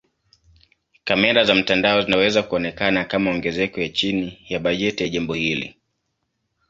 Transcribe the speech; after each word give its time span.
Kamera 1.03 1.43
za 1.43 1.55
mtandao 1.55 2.01
zinaweza 2.01 2.43
kuonekana 2.43 3.05
kama 3.05 3.31
ongezeko 3.31 3.81
ya 3.81 3.89
chini 3.89 4.45
ya 4.49 4.59
bajeti 4.59 5.03
ya 5.03 5.09
jambo 5.09 5.33
hili. 5.33 5.75